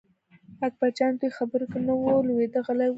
اکبرجان 0.67 1.11
د 1.13 1.17
دوی 1.19 1.31
خبرو 1.37 1.65
کې 1.71 1.79
نه 1.87 1.93
ور 2.01 2.21
لوېده 2.27 2.59
غلی 2.65 2.87
و. 2.87 2.89